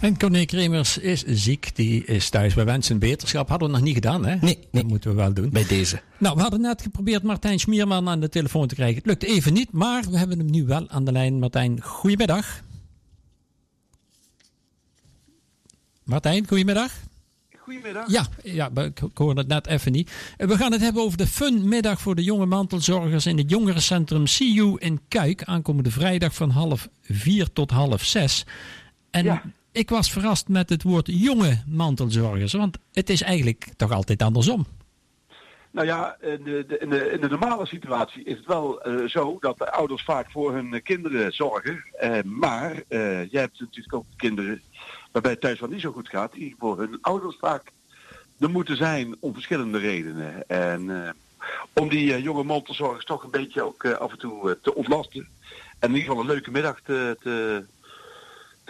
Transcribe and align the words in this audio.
En 0.00 0.18
Corné 0.18 0.44
Kremers 0.44 0.98
is 0.98 1.22
ziek, 1.26 1.76
die 1.76 2.04
is 2.04 2.28
thuis. 2.30 2.54
We 2.54 2.64
wensen 2.64 2.98
beterschap. 2.98 3.48
Hadden 3.48 3.68
we 3.68 3.74
nog 3.74 3.84
niet 3.84 3.94
gedaan, 3.94 4.26
hè? 4.26 4.36
Nee, 4.36 4.40
nee. 4.40 4.68
Dat 4.70 4.86
moeten 4.86 5.10
we 5.10 5.16
wel 5.16 5.32
doen. 5.34 5.50
Bij 5.50 5.66
deze. 5.66 6.00
Nou, 6.18 6.34
we 6.36 6.42
hadden 6.42 6.60
net 6.60 6.82
geprobeerd 6.82 7.22
Martijn 7.22 7.58
Schmierman 7.58 8.08
aan 8.08 8.20
de 8.20 8.28
telefoon 8.28 8.66
te 8.66 8.74
krijgen. 8.74 8.96
Het 8.96 9.06
lukt 9.06 9.22
even 9.22 9.52
niet, 9.52 9.72
maar 9.72 10.02
we 10.10 10.18
hebben 10.18 10.38
hem 10.38 10.50
nu 10.50 10.64
wel 10.64 10.88
aan 10.88 11.04
de 11.04 11.12
lijn. 11.12 11.38
Martijn, 11.38 11.82
goedemiddag. 11.82 12.62
Martijn, 16.04 16.48
goedemiddag. 16.48 16.92
Goedemiddag. 17.58 18.10
Ja, 18.10 18.26
ja, 18.42 18.70
ik 18.74 19.00
hoorde 19.14 19.40
het 19.40 19.48
net 19.48 19.66
even 19.66 19.92
niet. 19.92 20.10
We 20.36 20.56
gaan 20.56 20.72
het 20.72 20.80
hebben 20.80 21.02
over 21.02 21.18
de 21.18 21.26
funmiddag 21.26 22.00
voor 22.00 22.14
de 22.14 22.22
jonge 22.24 22.46
mantelzorgers 22.46 23.26
in 23.26 23.38
het 23.38 23.50
jongerencentrum 23.50 24.24
CU 24.24 24.74
in 24.78 25.00
Kuik. 25.08 25.44
Aankomende 25.44 25.90
vrijdag 25.90 26.34
van 26.34 26.50
half 26.50 26.88
vier 27.02 27.52
tot 27.52 27.70
half 27.70 28.04
zes. 28.04 28.46
En 29.10 29.24
Ja. 29.24 29.42
Ik 29.72 29.90
was 29.90 30.12
verrast 30.12 30.48
met 30.48 30.68
het 30.68 30.82
woord 30.82 31.06
jonge 31.06 31.62
mantelzorgers, 31.66 32.52
want 32.52 32.78
het 32.92 33.10
is 33.10 33.22
eigenlijk 33.22 33.68
toch 33.76 33.92
altijd 33.92 34.22
andersom. 34.22 34.66
Nou 35.70 35.86
ja, 35.86 36.16
in 36.20 36.42
de, 36.44 36.76
in, 36.80 36.90
de, 36.90 37.10
in 37.10 37.20
de 37.20 37.28
normale 37.28 37.66
situatie 37.66 38.24
is 38.24 38.36
het 38.36 38.46
wel 38.46 38.82
eh, 38.82 39.08
zo 39.08 39.36
dat 39.40 39.58
de 39.58 39.72
ouders 39.72 40.02
vaak 40.02 40.30
voor 40.30 40.52
hun 40.52 40.82
kinderen 40.82 41.32
zorgen. 41.32 41.84
Eh, 41.92 42.22
maar 42.22 42.82
eh, 42.88 43.30
jij 43.30 43.40
hebt 43.40 43.60
natuurlijk 43.60 43.94
ook 43.94 44.04
kinderen 44.16 44.62
waarbij 45.12 45.30
het 45.30 45.40
thuis 45.40 45.60
wel 45.60 45.68
niet 45.68 45.80
zo 45.80 45.92
goed 45.92 46.08
gaat, 46.08 46.32
die 46.32 46.54
voor 46.58 46.78
hun 46.78 46.98
ouders 47.00 47.36
vaak 47.40 47.72
er 48.38 48.50
moeten 48.50 48.76
zijn 48.76 49.16
om 49.20 49.32
verschillende 49.32 49.78
redenen. 49.78 50.48
En 50.48 51.14
om 51.72 51.88
die 51.88 52.22
jonge 52.22 52.44
mantelzorgers 52.44 53.04
toch 53.04 53.22
een 53.22 53.30
beetje 53.30 53.62
ook 53.62 53.86
af 53.86 54.10
en 54.10 54.18
toe 54.18 54.58
te 54.62 54.74
ontlasten. 54.74 55.28
En 55.78 55.88
in 55.88 55.94
ieder 55.94 56.08
geval 56.08 56.20
een 56.20 56.30
leuke 56.30 56.50
middag 56.50 56.80
te, 56.80 57.16
te, 57.20 57.64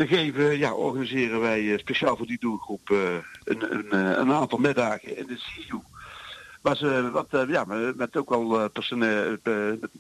te 0.00 0.06
geven, 0.06 0.59
ja, 0.59 0.74
organiseren 0.74 1.40
wij 1.40 1.72
eh, 1.72 1.78
speciaal 1.78 2.16
voor 2.16 2.27
die 2.27 2.38
doelgroep 2.40 2.90
eh, 2.90 2.98
een, 3.45 3.74
een, 3.74 3.90
eh, 3.90 4.18
een 4.18 4.32
aantal 4.32 4.59
middagen 4.59 5.16
in 5.16 5.26
de 5.26 5.37
CIU. 5.37 5.80
Waar 6.60 6.76
ze 6.76 7.10
wat, 7.12 7.26
ja, 7.48 7.65
met 7.96 8.16
ook 8.16 8.29
wel 8.29 8.70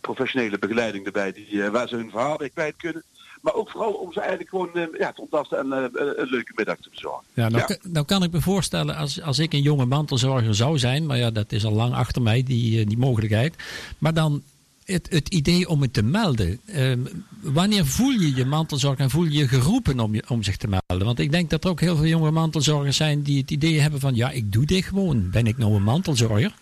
professionele 0.00 0.58
begeleiding 0.58 1.06
erbij, 1.06 1.32
die, 1.32 1.70
waar 1.70 1.88
ze 1.88 1.96
hun 1.96 2.10
verhaal 2.10 2.38
weer 2.38 2.50
kwijt 2.50 2.74
kunnen. 2.76 3.02
Maar 3.40 3.54
ook 3.54 3.70
vooral 3.70 3.92
om 3.92 4.12
ze 4.12 4.20
eigenlijk 4.20 4.50
gewoon 4.50 4.88
ja, 4.98 5.12
te 5.12 5.20
ontlasten 5.20 5.58
en 5.58 5.72
een 5.72 6.28
leuke 6.28 6.52
middag 6.54 6.76
te 6.76 6.90
bezorgen. 6.90 7.24
Ja, 7.34 7.48
nou, 7.48 7.64
Ja. 7.66 7.76
nou 7.82 8.06
kan 8.06 8.22
ik 8.22 8.32
me 8.32 8.40
voorstellen 8.40 8.96
als, 8.96 9.22
als 9.22 9.38
ik 9.38 9.52
een 9.52 9.62
jonge 9.62 9.84
mantelzorger 9.84 10.54
zou 10.54 10.78
zijn, 10.78 11.06
maar 11.06 11.16
ja, 11.16 11.30
dat 11.30 11.52
is 11.52 11.64
al 11.64 11.72
lang 11.72 11.94
achter 11.94 12.22
mij, 12.22 12.42
die, 12.42 12.86
die 12.86 12.98
mogelijkheid. 12.98 13.56
Maar 13.98 14.14
dan 14.14 14.42
het, 14.90 15.10
het 15.10 15.28
idee 15.28 15.68
om 15.68 15.82
het 15.82 15.92
te 15.92 16.02
melden. 16.02 16.60
Ehm, 16.66 16.98
wanneer 17.40 17.86
voel 17.86 18.10
je 18.10 18.34
je 18.34 18.44
mantelzorger 18.44 19.00
en 19.00 19.10
voel 19.10 19.24
je 19.24 19.38
je 19.38 19.48
geroepen 19.48 20.00
om, 20.00 20.14
je, 20.14 20.22
om 20.28 20.42
zich 20.42 20.56
te 20.56 20.68
melden? 20.68 21.06
Want 21.06 21.18
ik 21.18 21.30
denk 21.30 21.50
dat 21.50 21.64
er 21.64 21.70
ook 21.70 21.80
heel 21.80 21.96
veel 21.96 22.06
jonge 22.06 22.30
mantelzorgers 22.30 22.96
zijn 22.96 23.22
die 23.22 23.40
het 23.40 23.50
idee 23.50 23.80
hebben 23.80 24.00
van, 24.00 24.14
ja, 24.14 24.30
ik 24.30 24.52
doe 24.52 24.64
dit 24.64 24.84
gewoon. 24.84 25.30
Ben 25.30 25.46
ik 25.46 25.58
nou 25.58 25.74
een 25.74 25.82
mantelzorger? 25.82 26.54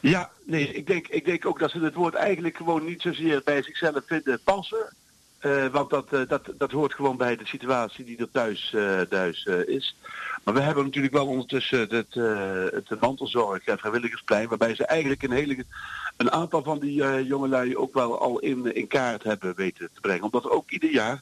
Ja, 0.00 0.30
nee, 0.44 0.74
ik 0.74 0.86
denk, 0.86 1.06
ik 1.06 1.24
denk 1.24 1.46
ook 1.46 1.58
dat 1.58 1.70
ze 1.70 1.78
het 1.78 1.94
woord 1.94 2.14
eigenlijk 2.14 2.56
gewoon 2.56 2.84
niet 2.84 3.02
zozeer 3.02 3.40
bij 3.44 3.62
zichzelf 3.62 4.02
vinden 4.06 4.40
passen. 4.44 4.94
Eh, 5.40 5.66
want 5.66 5.90
dat, 5.90 6.12
eh, 6.12 6.20
dat, 6.28 6.52
dat 6.58 6.70
hoort 6.70 6.94
gewoon 6.94 7.16
bij 7.16 7.36
de 7.36 7.46
situatie 7.46 8.04
die 8.04 8.16
er 8.18 8.30
thuis, 8.30 8.72
eh, 8.74 9.00
thuis 9.00 9.44
is. 9.66 9.96
Maar 10.44 10.54
we 10.54 10.60
hebben 10.60 10.84
natuurlijk 10.84 11.14
wel 11.14 11.26
ondertussen 11.26 11.80
het, 11.80 12.14
het 12.74 13.00
mantelzorg 13.00 13.64
en 13.64 13.78
vrijwilligersplein, 13.78 14.48
waarbij 14.48 14.74
ze 14.74 14.86
eigenlijk 14.86 15.22
een 15.22 15.30
hele 15.30 15.64
een 16.16 16.32
aantal 16.32 16.62
van 16.62 16.78
die 16.78 17.24
jongelui 17.24 17.76
ook 17.76 17.94
wel 17.94 18.20
al 18.20 18.38
in, 18.38 18.74
in 18.74 18.86
kaart 18.86 19.22
hebben 19.22 19.54
weten 19.56 19.88
te 19.94 20.00
brengen. 20.00 20.24
Omdat 20.24 20.50
ook 20.50 20.70
ieder 20.70 20.90
jaar 20.90 21.20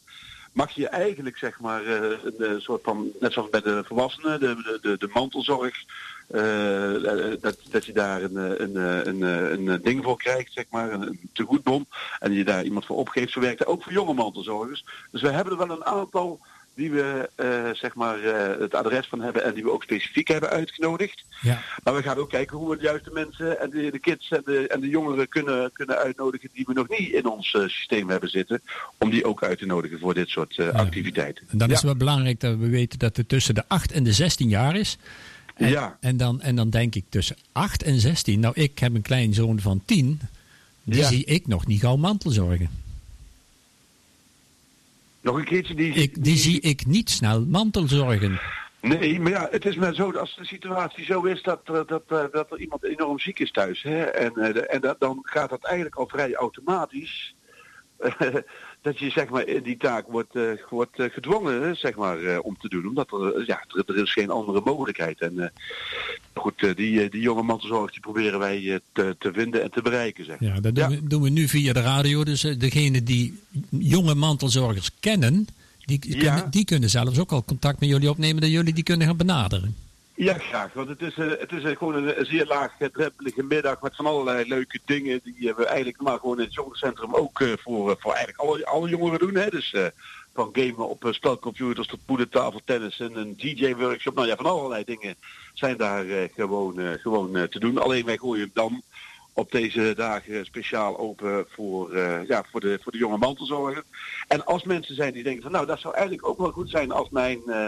mag 0.59 0.71
je 0.71 0.89
eigenlijk 0.89 1.37
zeg 1.37 1.61
maar 1.61 1.85
eh, 1.85 2.11
een 2.25 2.39
eh, 2.39 2.59
soort 2.59 2.83
van, 2.83 3.11
net 3.21 3.33
zoals 3.33 3.51
bij 3.51 3.61
de 3.61 3.83
volwassenen, 3.87 4.41
de, 4.41 4.79
de, 4.83 4.97
de, 4.99 5.11
mantelzorg, 5.13 5.85
eh, 6.29 7.41
dat, 7.41 7.57
dat 7.71 7.85
je 7.85 7.93
daar 7.93 8.23
een, 8.23 8.37
eh, 8.37 8.59
een, 8.59 8.77
eh, 8.77 9.05
een, 9.05 9.23
eh, 9.23 9.51
een, 9.51 9.69
eh, 9.69 9.83
ding 9.83 10.05
voor 10.05 10.17
krijgt, 10.17 10.53
zeg 10.53 10.65
maar, 10.71 10.93
een, 10.93 11.31
tegoedbon. 11.33 11.87
En 12.19 12.33
je 12.33 12.45
daar 12.45 12.65
iemand 12.65 12.87
voor 12.87 12.97
opgeeft. 12.97 13.33
Zo 13.33 13.41
werkt 13.41 13.59
het 13.59 13.69
ook 13.69 13.83
voor 13.83 13.93
jonge 13.93 14.15
mantelzorgers. 14.15 14.85
Dus 15.11 15.23
we 15.23 15.31
hebben 15.31 15.53
er 15.53 15.67
wel 15.67 15.77
een 15.77 15.85
aantal 15.85 16.41
die 16.79 16.91
we 16.91 17.31
eh, 17.35 17.49
zeg 17.73 17.95
maar 17.95 18.23
eh, 18.23 18.61
het 18.61 18.75
adres 18.75 19.07
van 19.07 19.21
hebben 19.21 19.45
en 19.45 19.55
die 19.55 19.63
we 19.63 19.71
ook 19.71 19.83
specifiek 19.83 20.29
hebben 20.29 20.51
uitgenodigd. 20.51 21.25
Ja. 21.41 21.63
Maar 21.85 21.95
we 21.95 22.03
gaan 22.03 22.17
ook 22.17 22.31
kijken 22.31 22.57
hoe 22.57 22.71
we 22.71 22.77
de 22.77 22.83
juiste 22.83 23.11
mensen 23.13 23.61
en 23.61 23.71
de, 23.71 23.91
de 23.91 23.99
kids 23.99 24.31
en 24.31 24.43
de, 24.45 24.69
en 24.69 24.81
de 24.81 24.89
jongeren 24.89 25.29
kunnen, 25.29 25.73
kunnen 25.73 25.97
uitnodigen 25.97 26.51
die 26.53 26.65
we 26.67 26.73
nog 26.73 26.89
niet 26.89 27.13
in 27.13 27.27
ons 27.27 27.55
eh, 27.55 27.61
systeem 27.63 28.11
hebben 28.11 28.31
zitten. 28.31 28.63
Om 28.99 29.11
die 29.11 29.25
ook 29.25 29.43
uit 29.43 29.59
te 29.59 29.67
nodigen 29.67 29.99
voor 29.99 30.15
dit 30.15 30.29
soort 30.29 30.59
activiteiten. 30.73 31.45
En 31.49 31.59
dan 31.59 31.69
is 31.69 31.75
het 31.75 31.85
wel 31.85 31.97
belangrijk 31.97 32.41
dat 32.41 32.57
we 32.57 32.69
weten 32.69 32.99
dat 32.99 33.17
het 33.17 33.29
tussen 33.29 33.55
de 33.55 33.65
8 33.69 33.93
en 33.93 34.03
de 34.05 34.13
16 34.13 34.49
jaar 34.49 34.77
is. 34.77 34.99
En, 35.55 35.69
Ja. 35.69 35.97
en, 36.01 36.17
dan, 36.17 36.41
en 36.41 36.57
dan 36.57 36.71
denk 36.71 36.95
ik 36.95 37.05
tussen 37.09 37.37
8 37.53 37.83
en 37.83 38.01
16. 38.01 38.41
Nou, 38.41 38.55
ik 38.57 38.79
heb 38.79 38.95
een 38.95 39.03
kleinzoon 39.03 39.61
van 39.61 39.83
10. 39.85 40.21
Die 40.85 41.05
zie 41.05 41.25
ik 41.25 41.47
nog 41.47 41.67
niet 41.67 41.81
gauw 41.81 41.97
mantelzorgen. 41.97 42.87
Nog 45.29 45.37
een 45.39 45.45
keertje 45.45 45.75
die... 45.75 45.93
Ik, 45.93 46.25
die 46.25 46.37
zie 46.37 46.61
ik 46.61 46.87
niet 46.87 47.11
snel 47.11 47.47
mantelzorgen. 47.47 48.41
Nee, 48.81 49.21
maar 49.21 49.31
ja, 49.33 49.49
het 49.51 49.65
is 49.67 49.77
maar 49.77 49.95
zo 49.95 50.13
dat 50.13 50.21
als 50.21 50.37
de 50.37 50.45
situatie 50.45 51.05
zo 51.05 51.23
is 51.23 51.43
dat, 51.43 51.61
er- 51.69 51.87
dat, 51.87 52.03
eh, 52.09 52.25
dat 52.33 52.51
er 52.53 52.59
iemand 52.61 52.85
enorm 52.85 53.19
ziek 53.19 53.39
is 53.39 53.51
thuis. 53.51 53.83
Hè, 53.83 54.03
en 54.03 54.33
eh, 54.35 54.75
en 54.75 54.81
dat, 54.81 55.01
dan 55.01 55.19
gaat 55.23 55.51
dat 55.51 55.65
eigenlijk 55.65 55.97
al 55.97 56.09
vrij 56.09 56.35
automatisch. 56.35 57.35
dat 58.83 58.99
je 58.99 59.11
zeg 59.11 59.29
maar 59.29 59.47
in 59.47 59.63
die 59.63 59.77
taak 59.77 60.07
wordt, 60.07 60.35
eh, 60.35 60.51
wordt 60.69 60.99
eh, 60.99 61.11
gedwongen 61.11 61.77
zeg 61.77 61.97
maar, 61.97 62.19
eh, 62.23 62.39
om 62.43 62.57
te 62.59 62.69
doen. 62.69 62.87
Omdat 62.87 63.13
er, 63.13 63.35
eh, 63.35 63.47
ja, 63.47 63.65
er, 63.69 63.83
er 63.87 64.03
is 64.03 64.13
geen 64.13 64.31
andere 64.31 64.61
mogelijkheid. 64.65 65.21
En 65.21 65.39
eh, 65.39 65.49
goed, 66.39 66.63
eh, 66.63 66.77
die, 66.77 67.03
eh, 67.03 67.11
die 67.11 67.21
jonge 67.21 67.43
mantelzorgers 67.43 67.93
die 67.93 68.01
proberen 68.01 68.39
wij 68.39 68.73
eh, 68.73 68.79
te, 68.93 69.17
te 69.19 69.33
vinden 69.33 69.63
en 69.63 69.71
te 69.71 69.83
bereiken. 69.83 70.25
Zeg. 70.25 70.37
Ja, 70.41 70.61
dat 70.61 70.75
doen, 70.75 70.91
Ja. 70.91 71.01
We, 71.01 71.07
doen 71.09 71.23
we 71.23 71.29
nu 71.31 71.49
via 71.49 71.73
de 71.73 71.81
radio. 71.81 72.25
Dus 72.25 72.41
degene 72.41 73.03
die 73.03 73.39
jonge 73.71 74.15
mantelzorgers 74.15 74.91
kennen, 75.01 75.47
die, 75.85 75.99
Ja. 76.03 76.19
kunnen, 76.19 76.51
die 76.51 76.65
kunnen 76.65 76.91
zelfs 76.91 77.19
ook 77.19 77.33
al 77.33 77.45
contact 77.45 77.81
met 77.81 77.89
jullie 77.89 78.11
opnemen 78.11 78.41
dat 78.41 78.51
jullie 78.51 78.75
die 78.75 78.85
kunnen 78.85 79.07
gaan 79.07 79.17
benaderen. 79.17 79.77
Ja, 80.19 80.35
graag. 80.39 80.73
Want 80.73 80.89
het 80.89 81.03
is, 81.03 81.15
eh, 81.17 81.29
het 81.39 81.53
is 81.53 81.63
eh, 81.63 81.77
gewoon 81.77 81.95
een, 81.95 82.27
zeer 82.27 82.47
laagdrempelige 82.47 83.43
middag 83.43 83.81
met 83.81 83.97
van 83.97 84.07
allerlei 84.07 84.49
leuke 84.49 84.79
dingen 84.85 85.21
die 85.25 85.49
eh, 85.51 85.57
we 85.57 85.67
eigenlijk 85.67 86.01
maar 86.03 86.19
gewoon 86.19 86.39
in 86.39 86.45
het 86.45 86.55
jongerencentrum 86.55 87.15
ook 87.15 87.41
eh, 87.41 87.53
voor, 87.57 87.91
eh, 87.91 87.97
voor 87.99 88.13
eigenlijk 88.13 88.41
alle, 88.49 88.67
alle 88.67 88.89
jongeren 88.89 89.19
doen. 89.19 89.35
Hè? 89.35 89.51
Dus 89.51 89.73
eh, 89.73 89.87
van 90.35 90.49
gamen 90.53 90.89
op 90.89 91.05
eh, 91.05 91.13
spelcomputers 91.13 91.87
tot 91.87 92.05
poedertafel, 92.05 92.61
tennis 92.65 93.01
en 93.01 93.17
een 93.17 93.37
DJ-workshop. 93.37 94.15
Nou 94.15 94.27
ja, 94.27 94.37
van 94.37 94.47
allerlei 94.47 94.85
dingen 94.85 95.15
zijn 95.55 95.77
daar 95.77 96.09
eh, 96.09 96.29
gewoon, 96.35 96.79
eh, 96.81 96.93
gewoon 96.93 97.37
eh, 97.37 97.43
te 97.43 97.59
doen. 97.61 97.79
Alleen 97.79 98.05
wij 98.05 98.17
gooien 98.19 98.51
dan 98.55 98.83
op 99.33 99.51
deze 99.51 99.93
dagen 99.97 100.45
speciaal 100.47 100.99
open 100.99 101.47
voor, 101.49 101.93
eh, 101.93 102.27
ja, 102.27 102.45
voor, 102.51 102.61
de, 102.61 102.79
voor 102.83 102.93
de 102.93 102.99
jonge 102.99 103.19
mantelzorger. 103.19 103.85
En 104.29 104.45
als 104.45 104.65
mensen 104.65 104.95
zijn 104.95 105.13
die 105.13 105.23
denken 105.23 105.43
van 105.43 105.53
nou, 105.53 105.67
dat 105.67 105.81
zou 105.81 105.95
eigenlijk 105.95 106.29
ook 106.29 106.39
wel 106.39 106.51
goed 106.51 106.71
zijn 106.71 106.91
als 106.91 107.09
mijn... 107.11 107.41
eh, 107.47 107.67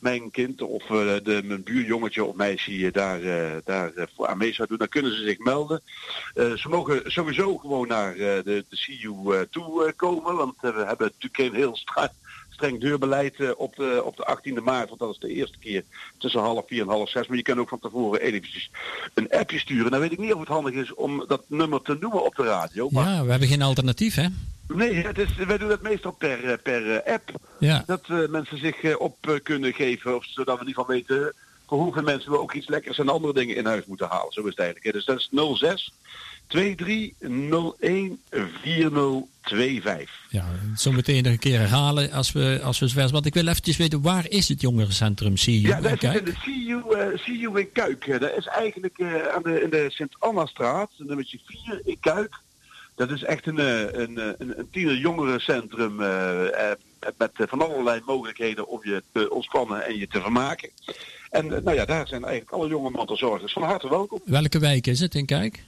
mijn 0.00 0.30
kind 0.30 0.62
of 0.62 0.82
eh, 0.82 1.14
de, 1.22 1.40
mijn 1.44 1.62
buurjongetje 1.62 2.24
of 2.24 2.34
meisje 2.34 2.90
daar, 2.92 3.22
eh, 3.22 3.56
daar 3.64 3.92
eh, 3.94 4.06
aan 4.16 4.38
mee 4.38 4.54
zou 4.54 4.68
doen, 4.68 4.78
dan 4.78 4.88
kunnen 4.88 5.16
ze 5.16 5.22
zich 5.22 5.38
melden. 5.38 5.82
Ze 6.34 6.68
mogen 6.68 7.12
sowieso 7.12 7.56
gewoon 7.56 7.88
naar 7.88 8.14
de, 8.14 8.42
de 8.44 8.64
CU 8.70 9.46
toe 9.50 9.92
komen, 9.96 10.36
want 10.36 10.54
we 10.60 10.84
hebben 10.86 11.12
natuurlijk 11.12 11.38
een 11.38 11.54
heel 11.54 11.76
streng 12.50 12.80
deurbeleid 12.80 13.54
op, 13.54 13.76
de, 13.76 14.02
op 14.04 14.16
de 14.16 14.38
18e 14.38 14.62
maart, 14.62 14.88
want 14.88 15.00
dat 15.00 15.10
is 15.10 15.18
de 15.18 15.34
eerste 15.34 15.58
keer 15.58 15.84
tussen 16.18 16.40
half 16.40 16.64
vier 16.66 16.80
en 16.80 16.88
half 16.88 17.10
zes. 17.10 17.26
Maar 17.26 17.36
je 17.36 17.42
kan 17.42 17.60
ook 17.60 17.68
van 17.68 17.78
tevoren 17.78 18.20
eventjes 18.20 18.70
een 19.14 19.30
appje 19.30 19.58
sturen. 19.58 19.90
Nou 19.90 20.02
weet 20.02 20.12
ik 20.12 20.18
niet 20.18 20.32
of 20.32 20.40
het 20.40 20.48
handig 20.48 20.74
is 20.74 20.94
om 20.94 21.24
dat 21.28 21.44
nummer 21.46 21.82
te 21.82 21.96
noemen 22.00 22.24
op 22.24 22.34
de 22.34 22.44
radio. 22.44 22.88
Maar 22.90 23.08
Ja, 23.08 23.24
we 23.24 23.30
hebben 23.30 23.48
geen 23.48 23.62
alternatief, 23.62 24.14
hè? 24.14 24.26
Nee, 24.74 24.94
het 24.94 25.18
is, 25.18 25.34
wij 25.46 25.58
doen 25.58 25.70
het 25.70 25.82
meestal 25.82 26.12
per, 26.12 26.44
eh, 26.44 26.58
per 26.62 26.96
eh, 26.96 27.14
app. 27.14 27.30
Ja. 27.58 27.82
Dat 27.86 28.02
eh, 28.08 28.28
mensen 28.28 28.58
zich 28.58 28.96
op 28.96 29.40
kunnen 29.42 29.72
geven, 29.72 30.16
of 30.16 30.24
zodat 30.24 30.58
we 30.58 30.62
in 30.62 30.68
ieder 30.68 30.82
geval 30.82 30.96
weten 30.96 31.32
voor 31.66 31.78
hoeveel 31.78 32.02
mensen 32.02 32.30
we 32.30 32.38
ook 32.38 32.52
iets 32.52 32.68
lekkers 32.68 32.98
en 32.98 33.08
andere 33.08 33.34
dingen 33.34 33.56
in 33.56 33.66
huis 33.66 33.84
moeten 33.84 34.08
halen. 34.08 34.32
Zo 34.32 34.40
is 34.40 34.48
het 34.48 34.58
eigenlijk. 34.58 34.94
Dus 34.94 35.04
dat 35.04 35.18
is 35.18 35.28
06 35.58 35.92
2301 36.46 38.20
4025. 38.30 40.10
Ja, 40.30 40.44
zo 40.76 40.92
meteen 40.92 41.22
nog 41.22 41.32
een 41.32 41.38
keer 41.38 41.58
herhalen 41.58 42.10
als 42.12 42.32
we, 42.32 42.60
als 42.62 42.78
we 42.78 42.88
zover. 42.88 43.10
Want 43.10 43.26
ik 43.26 43.34
wil 43.34 43.46
eventjes 43.46 43.76
weten, 43.76 44.02
waar 44.02 44.28
is 44.28 44.48
het 44.48 44.60
jongerencentrum 44.60 45.34
CU? 45.34 45.50
Ja, 45.50 45.80
dat 45.80 46.02
is 46.02 46.14
in 46.14 46.24
de 46.24 46.32
CU, 46.32 46.82
CU 47.16 47.58
in 47.58 47.72
Kuik. 47.72 48.20
Dat 48.20 48.36
is 48.36 48.46
eigenlijk 48.46 49.02
aan 49.34 49.42
de, 49.42 49.62
in 49.62 49.70
de 49.70 49.86
Sint-Anna-straat, 49.88 50.90
nummertje 50.96 51.38
4 51.44 51.80
in 51.84 51.96
Kuik. 52.00 52.40
Dat 53.00 53.10
is 53.10 53.24
echt 53.24 53.46
een, 53.46 53.58
eh, 53.58 53.80
een, 53.80 54.18
eh, 54.18 54.26
een, 54.38 54.58
een 54.58 54.68
tiener-jongerencentrum 54.70 56.00
eh, 56.00 56.70
met 57.18 57.30
van 57.34 57.60
allerlei 57.62 58.00
mogelijkheden 58.06 58.68
om 58.68 58.80
je 58.82 59.02
te 59.12 59.30
ontspannen 59.30 59.86
en 59.86 59.98
je 59.98 60.08
te 60.08 60.20
vermaken. 60.20 60.70
En 61.30 61.46
nou 61.46 61.72
ja, 61.72 61.84
daar 61.84 62.08
zijn 62.08 62.24
eigenlijk 62.24 62.52
alle 62.52 62.68
jonge 62.68 62.90
mantelzorgers 62.90 63.52
van 63.52 63.62
harte 63.62 63.88
welkom. 63.88 64.20
Welke 64.24 64.58
wijk 64.58 64.86
is 64.86 65.00
het 65.00 65.14
in 65.14 65.26
Kijk? 65.26 65.64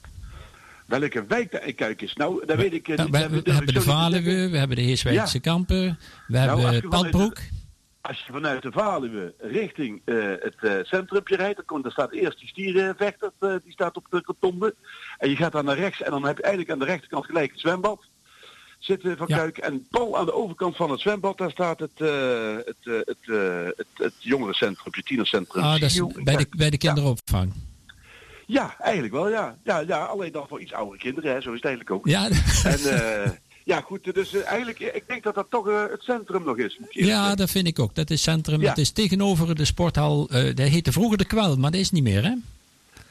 Welke 0.87 1.25
wijk 1.27 1.53
in 1.53 1.75
Kuik 1.75 2.03
is? 2.03 2.15
Nou, 2.15 2.47
daar 2.47 2.57
weet 2.57 2.73
ik 2.73 2.89
Nou, 2.89 3.11
niet. 3.11 3.29
we, 3.31 3.43
we 3.43 3.53
hebben 3.53 3.75
de. 3.75 3.81
Valuwe, 3.81 4.49
we 4.49 4.59
hebben 4.59 4.77
de 4.77 4.83
Heerswijkse 4.83 5.41
Kampen, 5.41 5.99
we 6.27 6.39
Nou, 6.39 6.61
hebben 6.61 6.91
Padbroek. 6.91 7.39
Als 8.03 8.25
je 8.27 8.33
vanuit 8.33 8.63
de 8.63 8.73
Valuwe 8.73 9.35
richting 9.39 10.03
uh, 10.05 10.35
het 10.41 10.57
uh, 10.61 10.73
centrumpje 10.83 11.37
rijdt, 11.37 11.57
dan 11.57 11.65
komt, 11.65 11.83
daar 11.83 11.93
staat 11.93 12.13
eerst 12.13 12.39
die 12.39 12.49
stierenvechter, 12.49 13.33
uh, 13.41 13.55
die 13.65 13.73
staat 13.73 13.97
op 13.97 14.07
de 14.11 14.23
rotonde. 14.25 14.75
En 15.19 15.31
je 15.31 15.37
gaat 15.37 15.53
dan 15.53 15.65
naar 15.65 15.77
rechts 15.79 16.03
en 16.03 16.11
dan 16.11 16.25
heb 16.25 16.37
je 16.37 16.43
eigenlijk 16.43 16.73
aan 16.73 16.79
de 16.79 16.85
rechterkant 16.85 17.25
gelijk 17.25 17.51
het 17.51 17.61
zwembad 17.61 18.05
zitten 18.79 19.17
van 19.17 19.27
ja. 19.29 19.37
Kuik. 19.37 19.59
En 19.59 19.87
pal 19.91 20.19
aan 20.19 20.25
de 20.25 20.35
overkant 20.35 20.77
van 20.77 20.91
het 20.91 21.01
zwembad, 21.01 21.39
daar 21.39 21.51
staat 21.51 21.81
het, 21.81 22.01
uh, 22.01 22.57
het, 22.57 22.77
uh, 22.83 22.99
het, 23.05 23.17
uh, 23.27 23.65
het, 23.65 23.87
het 23.95 24.15
jongerencentrum, 24.19 24.93
het 24.93 25.07
tienercentrum. 25.07 25.63
Ah, 25.63 25.73
dat 25.73 25.91
is 25.91 26.03
bij 26.23 26.37
de, 26.37 26.47
bij 26.51 26.71
de 26.71 26.79
kinderopvang. 26.79 27.53
Ja. 28.47 28.63
ja, 28.63 28.77
eigenlijk 28.79 29.15
wel, 29.15 29.29
ja. 29.29 29.57
ja. 29.65 29.79
Ja, 29.79 30.05
alleen 30.05 30.33
dan 30.33 30.49
voor 30.49 30.61
iets 30.61 30.73
oudere 30.73 30.99
kinderen, 30.99 31.33
hè. 31.33 31.41
zo 31.41 31.51
is 31.51 31.57
het 31.57 31.65
eigenlijk 31.65 31.97
ook. 31.97 32.07
Ja. 32.07 32.29
En, 32.65 33.39
ja, 33.65 33.81
goed, 33.81 34.15
dus 34.15 34.35
eigenlijk, 34.35 34.79
ik 34.81 35.05
denk 35.07 35.23
dat 35.23 35.35
dat 35.35 35.47
toch 35.51 35.67
het 35.91 36.03
centrum 36.03 36.45
nog 36.45 36.59
is. 36.59 36.79
Ja, 36.91 37.35
dat 37.35 37.51
vind 37.51 37.67
ik 37.67 37.79
ook. 37.79 37.95
Dat 37.95 38.11
is 38.11 38.23
centrum. 38.23 38.61
Ja. 38.61 38.69
Het 38.69 38.79
is 38.79 38.91
tegenover 38.91 39.55
de 39.55 39.65
sporthal, 39.65 40.27
dat 40.27 40.59
heette 40.59 40.93
vroeger 40.93 41.19
de 41.19 41.25
Kwel, 41.25 41.57
maar 41.57 41.71
dat 41.71 41.81
is 41.81 41.91
niet 41.91 42.03
meer, 42.03 42.25
hè? 42.25 42.33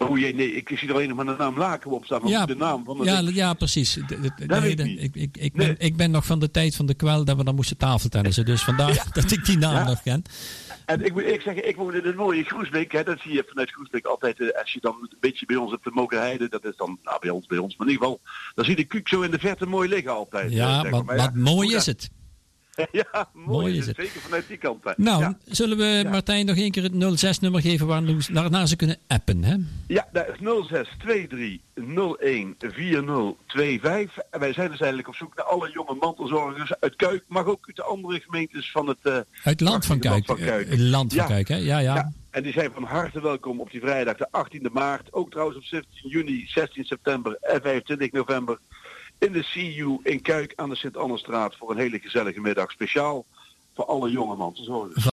Oh 0.10 0.20
jee, 0.20 0.36
nee, 0.36 0.54
ik 0.54 0.70
zie 0.70 0.88
er 0.88 0.94
alleen 0.94 1.08
nog 1.08 1.18
maar 1.18 1.26
de 1.26 1.36
naam 1.38 1.58
Laken 1.58 1.92
op 1.92 2.06
staan. 2.06 2.28
Ja, 2.28 2.46
de 2.46 2.56
naam 2.56 2.84
van 2.84 2.98
de 2.98 3.04
ja, 3.04 3.20
ja, 3.20 3.54
precies. 3.54 3.94
De, 3.94 4.20
de, 4.20 4.46
dat 4.48 4.62
nee, 4.62 4.76
de, 4.76 4.94
ik, 4.94 5.16
ik, 5.16 5.38
ik, 5.38 5.54
ben, 5.54 5.76
ik 5.78 5.96
ben 5.96 6.12
nog 6.12 6.26
van 6.26 6.40
de 6.40 6.52
tijd 6.52 6.76
van 6.76 6.86
de 6.86 6.94
kwel 6.94 7.26
dat 7.26 7.38
we 7.38 7.44
dan 7.44 7.56
moesten 7.56 7.78
tafeltennissen. 7.78 8.46
Dus 8.46 8.64
vandaar 8.64 8.94
ja. 8.94 9.04
dat 9.12 9.32
ik 9.32 9.46
die 9.46 9.58
naam 9.58 9.74
ja. 9.74 9.84
nog 9.84 10.02
ken. 10.02 10.24
En 10.86 11.06
ik 11.06 11.14
moet 11.14 11.24
ik 11.24 11.42
zeggen, 11.42 11.68
ik 11.68 11.76
woon 11.76 11.96
in 11.96 12.06
een 12.06 12.16
mooie 12.16 12.44
Groesbeek. 12.44 12.92
Hè, 12.92 13.04
dat 13.04 13.20
zie 13.20 13.34
je 13.34 13.46
vanuit 13.48 13.72
Groesbeek 13.72 14.06
altijd. 14.06 14.40
Uh, 14.40 14.50
als 14.60 14.74
je 14.74 14.80
dan 14.82 14.96
een 15.02 15.18
beetje 15.20 15.46
bij 15.46 15.56
ons 15.56 15.74
op 15.74 15.84
de 15.84 15.92
Mokerheide, 15.94 16.50
dat 16.50 16.66
is 16.66 16.76
dan 16.76 17.00
nou, 17.04 17.20
bij 17.20 17.30
ons, 17.30 17.46
bij 17.46 17.58
ons, 17.58 17.76
maar 17.76 17.88
in 17.88 17.94
ieder 17.94 18.08
geval. 18.08 18.22
Dan 18.56 18.66
zie 18.66 18.76
je 18.76 18.82
de 18.82 18.88
kuuk 18.88 19.08
zo 19.08 19.22
in 19.22 19.32
de 19.32 19.40
verte 19.40 19.66
mooi 19.66 19.90
liggen 19.90 20.12
altijd. 20.12 20.52
Ja, 20.52 20.90
wat, 20.90 21.06
maar. 21.06 21.18
wat 21.18 21.36
mooi 21.36 21.76
is 21.76 21.86
het. 21.86 22.10
Ja, 23.14 23.30
mooi, 23.34 23.48
mooi 23.48 23.78
is 23.78 23.88
het. 23.88 23.96
Zeker 23.96 24.22
vanuit 24.22 24.48
die 24.48 24.58
kant. 24.58 24.84
Hè. 24.84 24.92
Nou, 24.98 25.22
ja. 25.22 25.38
zullen 25.46 25.78
we 25.78 25.84
ja. 25.84 26.10
Martijn 26.10 26.46
nog 26.46 26.56
één 26.56 26.72
keer 26.72 26.84
het 26.84 27.38
06-nummer 27.38 27.62
geven 27.62 27.88
waar 27.88 28.04
naar 28.50 28.68
ze 28.68 28.76
kunnen 28.76 28.98
appen, 29.08 29.44
hè? 29.44 29.56
Ja, 29.88 30.08
dat 30.12 30.28
is 30.28 30.38
0623014025. 30.38 30.44
En 34.30 34.40
wij 34.40 34.54
zijn 34.54 34.70
dus 34.70 34.80
eigenlijk 34.80 35.08
op 35.08 35.16
zoek 35.16 35.36
naar 35.36 35.46
alle 35.46 35.72
jonge 35.74 35.96
mantelzorgers 36.00 36.80
uit 36.80 36.96
Kuik, 36.96 37.24
maar 37.28 37.46
ook 37.46 37.68
uit 37.68 37.76
de 37.76 37.84
andere 37.84 38.20
gemeentes 38.20 38.72
van 38.72 38.88
het... 38.88 38.98
Uh, 39.04 39.18
uit 39.44 39.62
land 39.62 39.86
van 39.86 40.00
Kuik. 40.00 40.28
Land 40.28 40.40
van 40.40 40.48
Kuik, 40.48 40.68
uh, 40.68 40.90
land 40.90 41.14
van 41.14 41.28
Kuik 41.28 41.48
hè? 41.48 41.56
Ja, 41.56 41.80
ja, 41.80 41.94
ja. 41.94 42.12
En 42.32 42.44
die 42.44 42.54
zijn 42.54 42.72
van 42.74 42.84
harte 42.84 43.22
welkom 43.22 43.60
op 43.60 43.72
die 43.72 43.82
vrijdag 43.82 44.18
de 44.18 44.28
18e 44.32 44.72
maart. 44.72 45.14
Ook 45.14 45.32
trouwens 45.32 45.58
op 45.58 45.64
17 45.64 46.10
juni, 46.10 46.46
16 46.48 46.86
september 46.86 47.38
en 47.42 47.62
25 47.62 48.12
november 48.12 48.60
in 49.22 49.32
de 49.32 49.44
CU 49.44 49.98
in 50.12 50.22
Kuik 50.22 50.54
aan 50.56 50.70
de 50.70 50.76
Sint-Annestraat 50.76 51.56
voor 51.56 51.72
een 51.72 51.78
hele 51.78 52.00
gezellige 52.00 52.42
middag. 52.42 52.72
Speciaal 52.72 53.26
voor 53.76 53.86
alle 53.86 54.12
jonge 54.12 54.36
mantelzorgers. 54.36 55.04